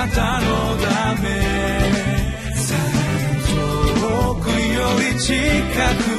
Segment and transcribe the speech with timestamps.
[0.00, 1.28] なたのため。
[4.00, 5.34] 遠くより近
[6.04, 6.09] く。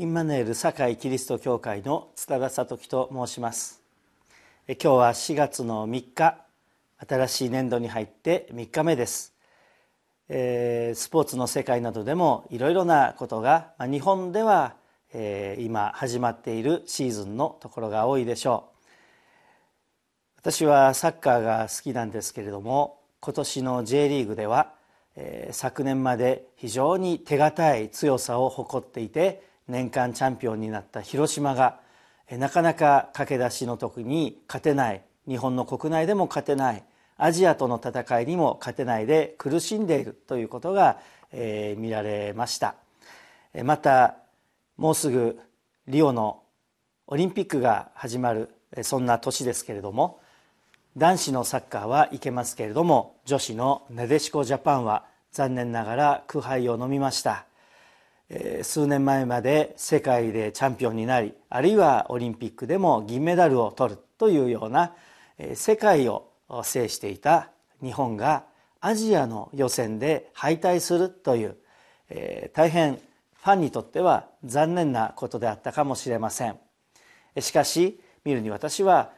[0.00, 3.82] インマネール堺キリスト教会の津田聡樹と申します。
[4.68, 6.38] 今日は4月の3日
[7.04, 9.34] 新しい年度に入って3日目です、
[10.28, 14.76] えー、スポーツの世界などでもいろいろなことが日本では、
[15.12, 18.86] えー、今始まっているシーズンのところが多いでしょう。
[20.36, 24.74] 私はサッカーが好きなんですけれども今年の J リーグでは、
[25.16, 31.78] えー、昨年まで非常に手堅い強さを誇っていて年間チャンピオンになった広島が
[32.30, 36.82] なかなか駆け出しの時に勝てない日本の国内でも勝てない
[37.16, 40.98] アジアとの戦いにも勝てないで苦しんでいるということが、
[41.32, 42.76] えー、見られました。
[43.64, 44.16] また
[44.76, 45.38] もうすぐ
[45.86, 46.42] リオの
[47.06, 48.50] オリンピックが始まる
[48.82, 50.20] そんな年ですけれども
[50.96, 57.47] 男子のサッカーはいけますけれども女子のなでしこジャパンは残念ながら苦杯を飲みました。
[58.62, 64.94] 数年前まで世界でチャンピオンになりあるいはオリンピックでも銀メダルを取るというような
[65.54, 66.30] 世界を
[66.62, 67.50] 制していた
[67.82, 68.44] 日本が
[68.80, 71.56] アジアの予選で敗退するという
[72.52, 76.58] 大変ファンにとっては残念なことであったかもしれません。
[77.40, 79.12] しかし見るに私は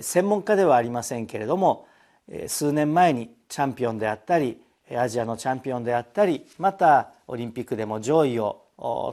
[0.00, 1.86] 専門家ではありませんけれども
[2.46, 4.60] 数年前にチャンピオンであったり
[4.92, 8.64] アジアのチャンピオンであったりまたオリンピックでも上位を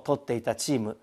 [0.04, 0.98] 取っていたチーム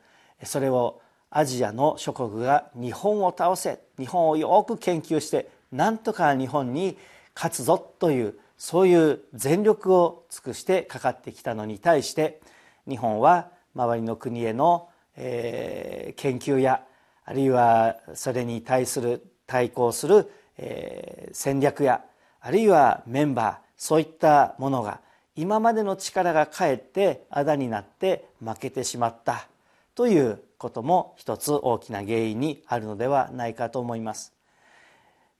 [0.44, 6.97] それをアジアの諸国が日本を倒せ日本をよく研究してなんとか日本に
[7.34, 12.41] 勝つぞというそういう全力を尽くしてかかってきたのに対して
[12.88, 16.82] 日本は周りの国への、えー、研究や
[17.25, 22.03] あるいはそれに対する対抗する、えー、戦略や
[22.41, 25.00] あるいはメンバーそういったものが
[25.37, 29.47] 今までの力がかえってあだになって負けてしまった。
[29.94, 34.32] ということも一つ大きな原因にあるのではないかと思います。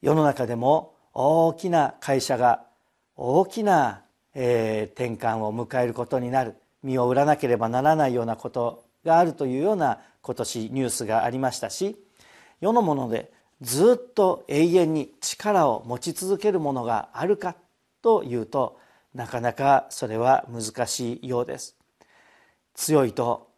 [0.01, 2.65] 世の中でも大きな会社が
[3.17, 4.03] 大きな、
[4.35, 6.55] え転換を迎えることになる。
[6.83, 11.97] 身を売らなければならないようなことがあるというような今年ニュースがありましたし
[12.61, 17.57] 世のものでずっと永遠に力を持ち続けるものがあるか
[18.03, 18.79] というと
[19.15, 21.77] なかなかそれは難しいようです。
[22.75, 23.51] 強いと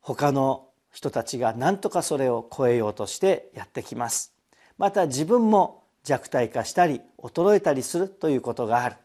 [0.00, 4.34] 他の人たちが何とかそれを超えようとしてやってきます。
[4.78, 8.96] また自分も弱体化したり衰えたりするということがある。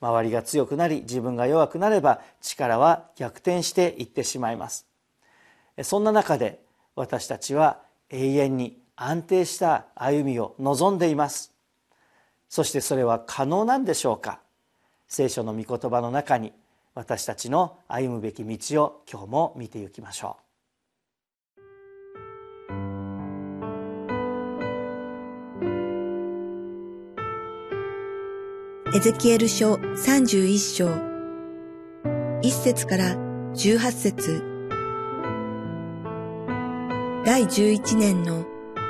[0.00, 4.86] 周りが強くなり自分が弱くなれば力は逆転していってしまいます。
[5.82, 6.60] そんな中で
[6.94, 11.52] 私たちは永遠に安定した歩みを望んでいます。
[12.48, 14.40] そしてそれは可能なんでしょうか？
[15.06, 16.52] 聖書の御言葉の中に
[16.94, 20.38] 私たちの歩むべき道を今日も見ていきましょ
[28.92, 28.96] う。
[28.96, 30.86] エゼキエル書31章。
[32.40, 33.14] 1節から
[33.52, 34.42] 18節。
[37.26, 38.46] 第11年の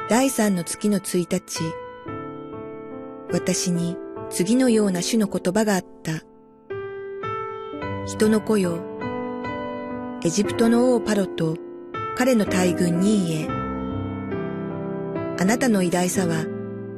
[0.09, 1.65] 第3の月の1日
[3.33, 3.97] 私に
[4.31, 6.23] 次のような種の言葉があった。
[8.07, 8.79] 人の子よ、
[10.23, 11.57] エジプトの王パロと
[12.17, 13.49] 彼の大軍に言え。
[15.41, 16.45] あなたの偉大さは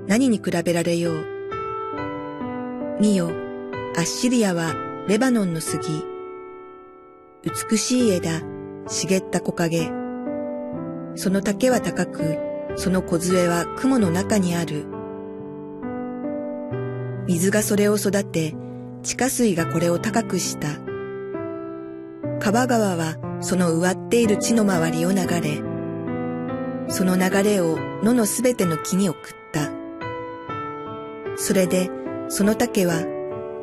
[0.06, 1.24] 何に比べられよう。
[3.00, 3.30] 見よ、
[3.96, 4.74] アッシリアは
[5.08, 6.04] レバノンの杉。
[7.70, 8.42] 美しい枝、
[8.86, 9.90] 茂った木陰。
[11.14, 12.47] その竹は高く、
[12.78, 14.86] その梢は雲の中にある。
[17.26, 18.54] 水がそれを育て、
[19.02, 20.68] 地下水がこれを高くした。
[22.38, 25.60] 川川はその植わっている地の周りを流れ、
[26.86, 29.22] その流れを野のすべての木に送っ
[29.52, 29.72] た。
[31.34, 31.90] それで、
[32.28, 33.02] その竹は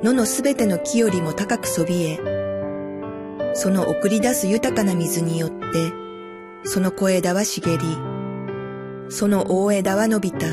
[0.03, 2.19] 野のすべての木よりも高くそびえ、
[3.53, 5.55] その送り出す豊かな水によって、
[6.65, 8.14] その小枝は茂り、
[9.09, 10.47] その大枝は伸びた。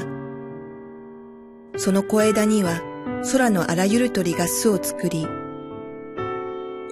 [1.77, 2.81] その小枝には
[3.33, 5.27] 空のあらゆる鳥が巣を作り、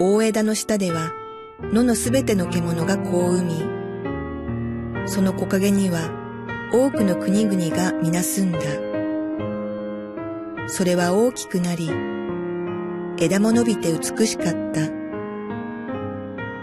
[0.01, 1.13] 大枝の下では
[1.61, 6.11] 野のすべての獣が子を産み、その木陰には
[6.73, 8.61] 多くの国々が皆住んだ。
[10.69, 11.91] それは大きくなり、
[13.19, 14.89] 枝も伸びて美しかった。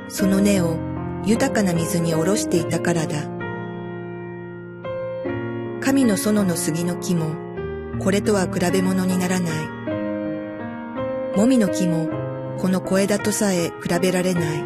[0.08, 0.78] その根を
[1.26, 3.37] 豊かな水に下ろしていたからだ。
[5.88, 7.34] 神の園の杉の木も、
[8.02, 9.68] これとは比べ物にならない。
[11.38, 12.10] もみの木も、
[12.58, 14.64] この小枝とさえ比べられない。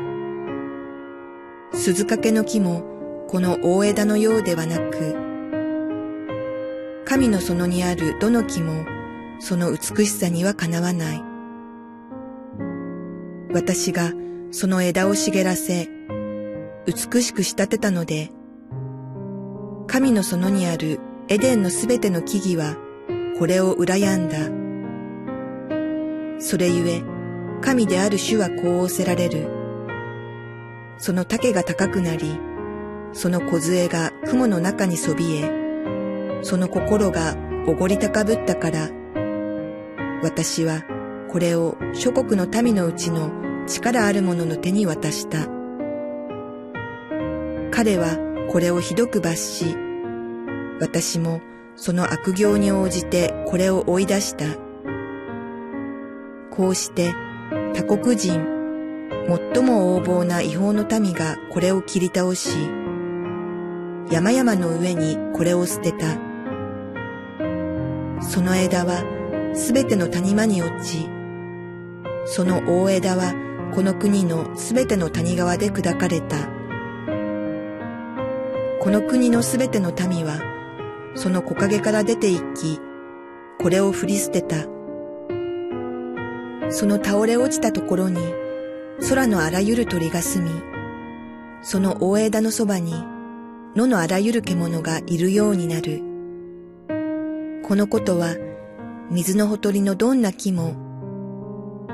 [1.73, 5.15] 鈴掛の木も、この大枝のようではなく、
[7.06, 8.83] 神の園にあるどの木も、
[9.38, 11.24] その美しさにはかなわない。
[13.53, 14.12] 私が
[14.50, 15.88] その枝を茂らせ、
[16.88, 18.31] 美しく仕立てたので、
[19.85, 21.00] 神の園にある
[21.31, 22.75] エデンのすべての木々は、
[23.39, 24.49] これを羨んだ。
[26.41, 27.01] それゆえ、
[27.61, 29.47] 神である主はこう仰せられる。
[30.97, 32.37] その竹が高くなり、
[33.13, 35.49] その梢が雲の中にそびえ、
[36.41, 38.89] その心がおごり高ぶったから、
[40.23, 40.83] 私は
[41.29, 43.31] これを諸国の民のうちの
[43.67, 45.47] 力ある者の手に渡した。
[47.71, 48.17] 彼は
[48.51, 49.77] これをひどく罰し、
[50.81, 51.41] 私も
[51.75, 54.45] その悪行に応じてこれを追い出した。
[56.49, 57.13] こうして
[57.75, 58.43] 他国人、
[59.53, 62.49] 最も横暴な違法の民がこれを切り倒し、
[64.09, 66.17] 山々の上にこれを捨てた。
[68.21, 69.03] その枝は
[69.53, 71.07] すべての谷間に落ち、
[72.25, 73.33] その大枝は
[73.75, 76.37] この国のすべての谷川で砕かれた。
[78.79, 80.39] この国のすべての民は、
[81.15, 82.79] その木陰から出て行き、
[83.59, 84.65] これを振り捨てた。
[86.69, 88.21] その倒れ落ちたところに、
[89.09, 90.51] 空のあらゆる鳥が住み、
[91.61, 92.93] その大枝のそばに、
[93.75, 96.01] 野のあらゆる獣がいるようになる。
[97.63, 98.35] このことは、
[99.09, 100.75] 水のほとりのどんな木も、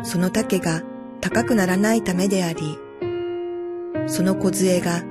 [0.03, 0.83] その竹が
[1.21, 2.77] 高くならないためであり、
[4.05, 5.03] その梢が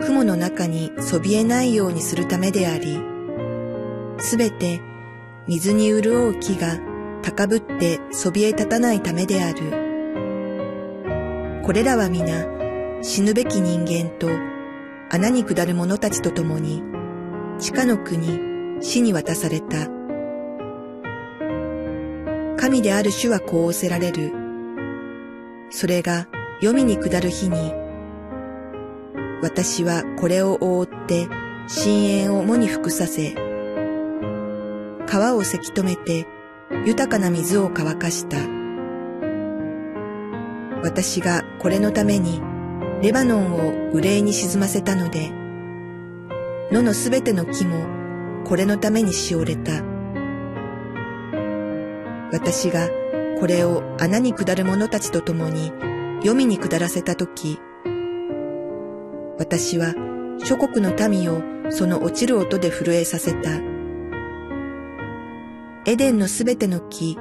[0.00, 3.13] 雲の中にそびえないようにするためであり、
[4.18, 4.80] すべて
[5.46, 6.78] 水に潤う木が
[7.22, 9.84] 高ぶってそびえ立たないためである。
[11.64, 12.46] これらは皆
[13.02, 14.28] 死ぬべき人間と
[15.10, 16.82] 穴に下る者たちと共に
[17.58, 19.88] 地下の国死に渡された。
[22.56, 24.32] 神である主はこう仰せられる。
[25.70, 26.28] それが
[26.60, 27.72] 読みに下る日に、
[29.42, 31.28] 私はこれを覆って
[31.66, 33.34] 深淵を藻に服させ、
[35.06, 36.26] 川をせき止めて
[36.86, 38.38] 豊かな水を乾かした。
[40.82, 42.42] 私がこれのために
[43.02, 45.30] レバノンを憂いに沈ませたので、
[46.70, 47.86] 野のすべての木も
[48.44, 49.82] これのためにしおれた。
[52.32, 52.88] 私が
[53.38, 55.72] これを穴に下る者たちと共に
[56.18, 57.60] 読みに下らせたとき、
[59.38, 59.94] 私は
[60.38, 63.73] 諸国の民をその落ちる音で震えさせた。
[65.86, 67.18] エデンのすべての木、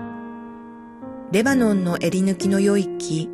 [1.33, 3.29] レバノンの襟抜きの良い木、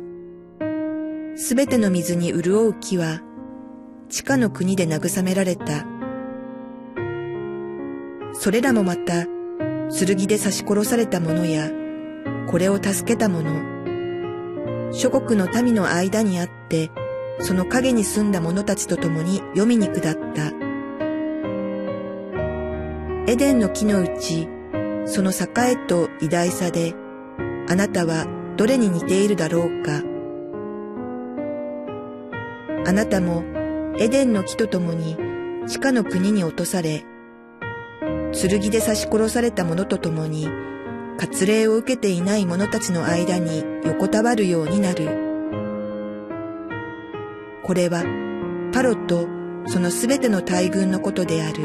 [1.36, 3.20] すべての水に潤う木は、
[4.08, 5.86] 地下の国で慰められた。
[8.32, 9.26] それらもまた、
[9.96, 11.70] 剣で刺し殺された者や、
[12.48, 13.52] これを助けた者、
[14.92, 16.90] 諸国の民の間にあって、
[17.38, 20.52] その影に住んだ者たちと共に読みに下った。
[23.28, 24.48] エデンの木のうち、
[25.10, 26.94] その栄と偉大さで、
[27.68, 28.26] あなたは
[28.56, 30.04] どれに似ているだろうか。
[32.86, 33.42] あなたも
[33.98, 35.16] エデンの木と共に
[35.66, 37.04] 地下の国に落とされ、
[38.32, 40.48] 剣で刺し殺された者と共に
[41.18, 45.08] 割礼を受けていない者たちの間に横たわるようになる。
[47.64, 48.04] これは
[48.72, 49.26] パロと
[49.66, 51.64] そのすべての大軍のことである。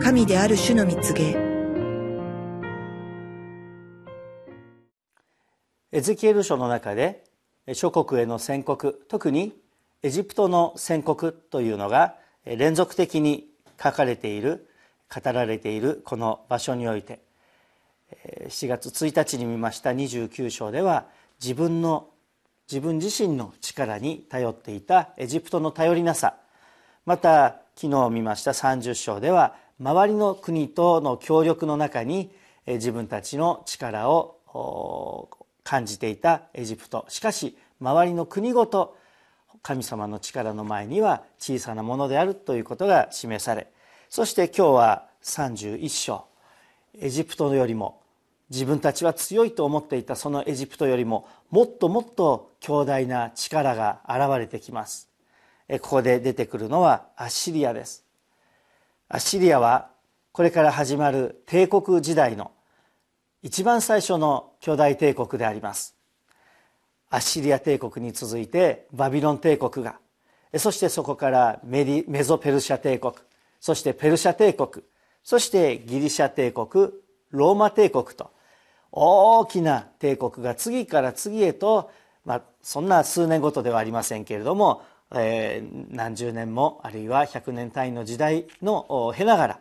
[0.00, 1.45] 神である主の蜜げ。
[5.96, 7.24] エゼキエル書の中で
[7.72, 9.54] 諸国への宣告特に
[10.02, 13.48] エジプトの宣告というのが連続的に
[13.82, 14.68] 書かれている
[15.08, 17.20] 語られているこの場所において。
[18.46, 21.06] 7月1日に見ました29章では
[21.40, 22.10] 自分の
[22.70, 26.34] 自分自身の力に頼っていたエジプトの頼りなさ
[27.06, 32.30] また昨日見ました30章では周りの国との協力の中に
[32.66, 34.36] 自分たちの力を
[35.66, 37.04] 感じていたエジプト。
[37.08, 38.96] しかし周りの国ごと
[39.62, 43.66] 神様の力の前には小さなものであるということが示され
[44.08, 46.24] そして今日は31章。
[46.98, 48.00] エジプトよりも
[48.48, 55.08] 自分たちは強いと思っていたそのエジプトよりももっともっと強大な力が現れてきます。
[55.80, 58.04] ここで出てくるのはアッシリアです。
[59.08, 59.90] アッシリアは
[60.30, 62.52] これから始まる帝国時代の
[63.46, 65.94] 一番最初の巨大帝国であります。
[67.10, 70.00] アッシリア帝国に続いてバビロン帝国が
[70.56, 73.14] そしてそこからメディメゾペルシャ帝国
[73.60, 74.84] そしてペルシャ帝国
[75.22, 76.90] そしてギリシャ帝国
[77.30, 78.32] ローマ帝国と
[78.90, 81.92] 大きな帝国が次から次へと、
[82.24, 84.82] まあ、そんな数年ごとではありませんけれども、
[85.14, 89.60] えー、何十年もあるいは100年単位の時代の経ながら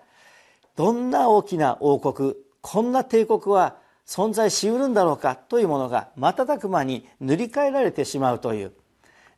[0.75, 2.33] どんな大きな王国
[2.67, 3.75] こんな帝国は
[4.07, 8.73] 存在しうるんだろうかというものが瞬く間に塗り替えられてしまうという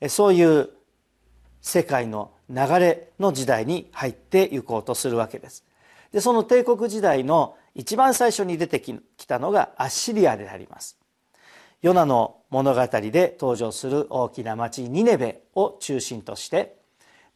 [0.08, 0.70] そういう
[1.60, 5.66] 世界の流れの時代に入っていこうとするわけです。
[6.14, 10.98] でその帝国時代の一番最初に出てきたのがアッシリアであります。
[11.82, 16.78] ヨナの物語で登場する大きな町ニネベを中心として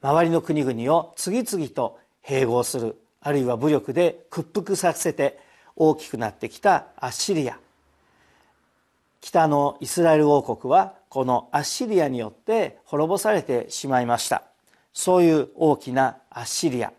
[0.02, 5.51] 周りの国々を次々と併合するあるいは武力で屈服させて
[5.84, 7.58] 大きくなってきたアッシリア。
[9.20, 14.44] 北のイスラエル王国はこのアッシリアによって滅ぼされてしまいました。
[14.94, 16.94] そういう大きなアッシリア。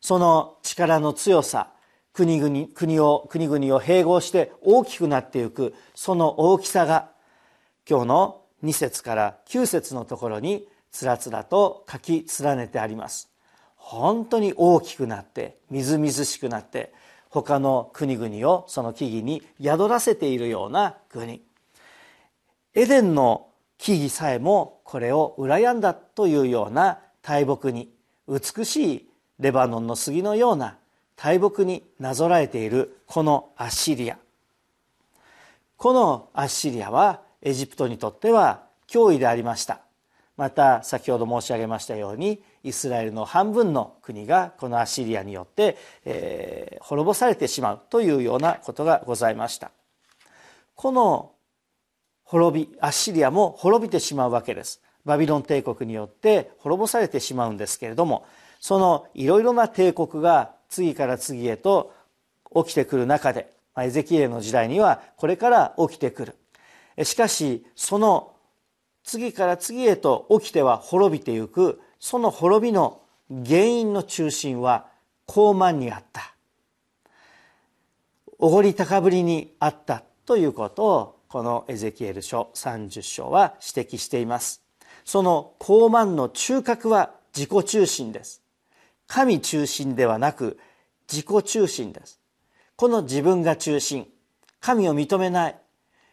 [0.00, 1.68] その力の強さ
[2.14, 7.10] 国々国を国々を併合して大きくなっていくその大きさが
[7.86, 13.28] 今日の2節から9節のところにつらつらと書き連ねてあります。
[13.76, 16.94] 本当に大きくなってみずみずしくなって
[17.42, 21.42] 他の国々をその木々に宿らせているような国。
[22.74, 27.92] エデンの木々さえもこれを羨んだというような大木に
[28.26, 30.78] 美しいレバノンの杉のような
[31.16, 34.18] 大木になぞらえているこのアッシリア。
[35.76, 39.80] このアッシリアはエジプトにとっては脅威でありました。
[40.38, 49.70] また先ほど申し上げましたようにイスラエルの半分の国がこのアッシリアによって、えー、滅ぼされてしまうというようなことがございました。
[50.74, 51.32] この
[52.24, 54.82] 滅びアッシリアも滅びてしまうわけです。
[55.04, 58.26] バビロン帝国によって滅ぼされてしまうんですけれども
[58.58, 61.94] そのいろいろな帝国が次から次へと
[62.52, 66.26] 起きてくる中でエゼキエルの時代にはこれから起きてく
[66.96, 67.04] る。
[67.04, 68.32] しかしその
[69.04, 74.86] 次から次へと起きては滅びてゆくその滅びの原因の中心は
[75.26, 76.36] 高慢にあった。
[78.38, 84.62] おごり高ぶりにあったということをこのエゼキエル書30章は指摘しています。
[85.04, 88.40] その高慢の中核は自己中心です。
[89.08, 90.60] 神中心ではなく
[91.12, 92.20] 自己中心です。
[92.76, 94.06] この自分が中心
[94.60, 95.56] 神を認めない。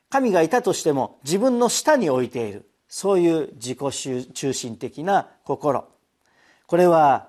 [0.09, 2.67] 神がいたとしても自分の下に置いている。
[2.95, 5.87] そういう自己中心的な心。
[6.67, 7.27] これは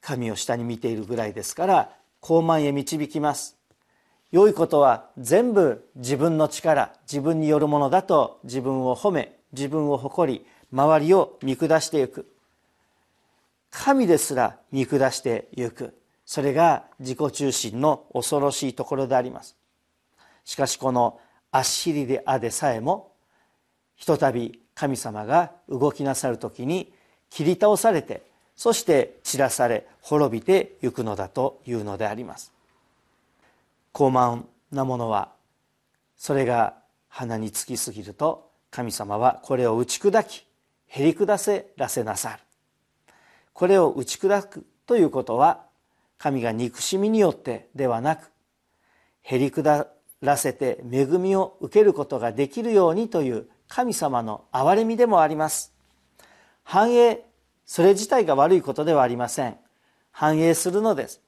[0.00, 3.56] 神を下に見ているぐらいですから高慢へ導きます。
[4.32, 12.26] 良いことは全部自分の力自分によるものだと自分を褒め自分を誇り周りを見下していく。
[13.70, 15.96] 神ですら見下してゆく。
[16.26, 19.54] それが自己中心の恐ろしいところであります。
[20.44, 21.20] しかしこの
[21.52, 23.09] アッシリでアでさえも
[24.00, 26.90] ひとたび神様が動きなさる時に
[27.28, 28.22] 切り倒されて
[28.56, 32.50] そして散らされ滅びてゆくのだというのであります。
[33.92, 35.28] 高慢なものは
[36.16, 36.74] それが
[37.08, 40.46] 鼻につきすぎると神様はこれを打ち砕き
[40.86, 42.38] へり下せらせなさる。
[43.52, 45.60] これを打ち砕くということは
[46.16, 48.30] 神が憎しみによってではなく
[49.22, 49.88] へり下
[50.22, 55.72] らせて恵みを受けることができるようにという神様の憐れみでもあります。
[56.64, 57.24] 繁栄
[57.64, 59.56] それ自体が悪いことではありません。
[60.10, 61.22] 繁栄するのです。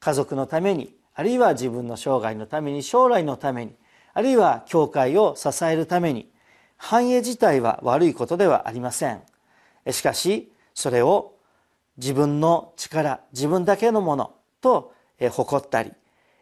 [0.00, 3.74] 家族のためにあるいは自分の生涯のために将来のために
[4.14, 6.30] あるいは教会を支えるために
[6.78, 9.20] 繁栄自体は悪いことではありません。
[9.90, 11.34] しかしそれを
[11.98, 15.92] 自分の力自分だけのものと誇ったり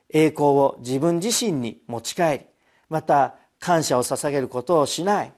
[0.09, 2.41] 栄光を自分自身に持ち帰り
[2.89, 5.33] また感謝を捧げることをしない。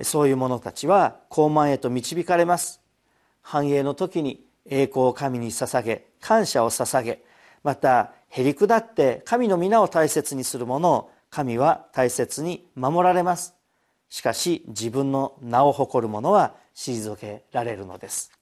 [0.00, 2.80] そういう者たちは高慢へと導かれます。
[3.42, 7.22] 繁栄の時に栄光を神に捧げ感謝を捧げ
[7.62, 13.54] またへり下って神の皆を大切にする者を神は大切に守られます。
[14.08, 18.37] しかし自分の名を誇る者は退けられるのです。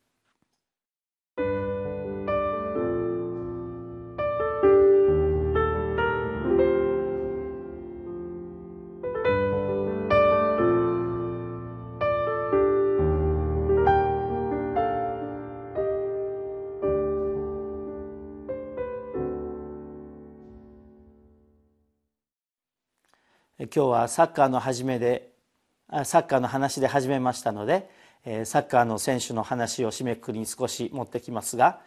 [23.58, 25.30] 今日はサッカーの始めで
[26.04, 27.88] サッカーの話で始めましたので
[28.44, 31.80] サッカーの選手の話を締めくくりに少し持ってきますが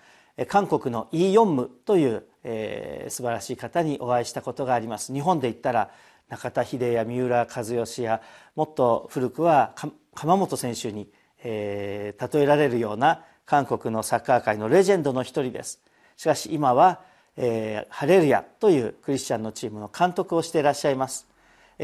[0.47, 5.13] 韓国のイ・ヨンムという、えー、素晴らしい方にお会いしたことがあります。
[5.13, 5.91] 日本で言ったら
[6.27, 8.21] 中田秀や三浦知良や
[8.55, 9.75] もっと古くは
[10.15, 11.11] 鎌本選手に、
[11.43, 15.83] えー、例えられるような韓国のサッカー界のレジェンドの一人です。
[16.17, 17.01] しかし今は、
[17.38, 21.28] えー、ハレルヤというクリスチャンのチームの監督をしていらっしゃいます。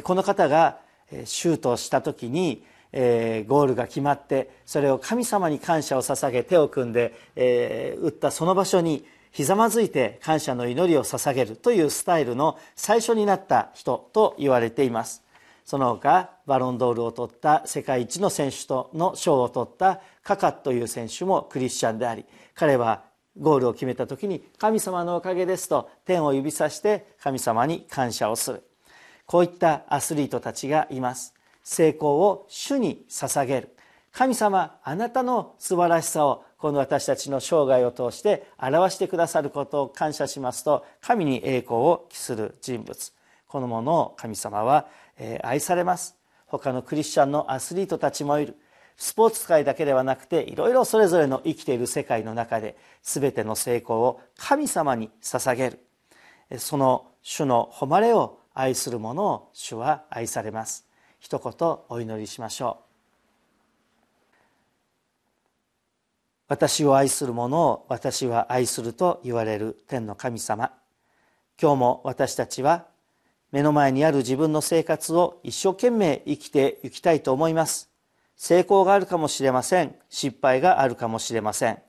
[0.03, 0.79] この方が
[1.25, 7.13] シュートをした時にゴールが決まってそれを神様に感謝を捧げ手を組んで
[8.01, 15.23] 打ったその場所にひざまずいて感謝の祈りを捧げるというスタイルの最初になった人と言われています。
[15.65, 22.23] その他バロンドールを取った世界一の選手との賞を取ったカカという選手もクリスチャンであり
[22.53, 23.03] 彼は
[23.37, 28.63] ゴールを決めた時に神様のおかげですと天を指さして神様に感謝をする。
[29.25, 31.33] こういったアスリートたちがいます。
[31.63, 33.75] 成功を主に捧げる。
[34.11, 43.13] 神様あなたの素晴らしさをこの私たちの生涯を通して表してくださることを感謝しますと神に栄光を期する人物。
[43.47, 44.87] このものを神様は
[45.43, 46.15] 愛されます。
[46.47, 48.55] 他のクリスチャンのアスリートたちもいる。
[48.97, 56.59] スポーツ界だけではなくていろいろそれぞれの生きている世界の中で全ての成功を神様に捧げる。
[56.59, 60.87] その主の誉れを愛する者を主は愛されます。
[61.19, 62.85] 一言お祈りしましょう。
[66.47, 70.71] 私を愛する者を私は愛すると言われる天の神様。
[71.61, 72.85] 今日も私たちは
[73.51, 77.89] 目の前にある自分の生活を一生懸命生きていきたいと思います。
[78.37, 79.95] 成功があるかもしれません。
[80.09, 81.79] 失敗があるかもしれません。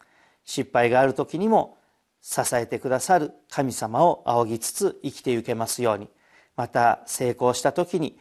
[0.45, 1.79] 失敗がある時にも
[2.21, 6.09] 支えてくださる神様を仰ぎつつ生きていけますように。
[6.57, 8.19] また成功した時に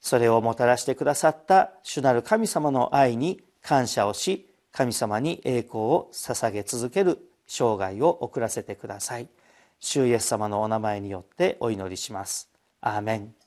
[0.00, 9.28] それをもたらしてくださった主なる神様の愛に感謝をし神様に栄光を捧げ続ける生涯を送らせてください。
[9.80, 12.50] 主イエス様のお名前によってお祈りします。
[12.80, 13.45] アーメン。